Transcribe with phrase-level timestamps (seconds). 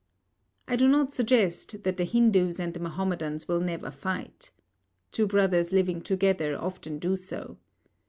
[0.67, 4.49] I do not suggest that the Hindus and the Mahomedans will never fight.
[5.11, 7.57] Two brothers living together often do so.